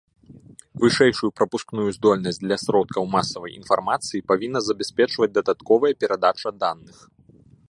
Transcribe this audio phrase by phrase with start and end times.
[0.83, 6.97] Вышэйшую прапускную здольнасць для сродкаў масавай інфармацыі павінна забяспечваць дадатковая перадача даных.